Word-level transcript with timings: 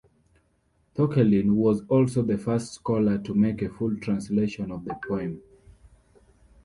Thorkelin 0.95 1.53
was 1.57 1.85
also 1.87 2.23
the 2.23 2.35
first 2.39 2.73
scholar 2.73 3.19
to 3.19 3.35
make 3.35 3.61
a 3.61 3.69
full 3.69 3.95
translation 3.97 4.71
of 4.71 4.83
the 4.83 4.95
poem. 5.07 5.43